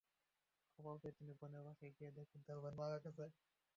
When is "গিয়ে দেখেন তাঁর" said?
1.97-2.57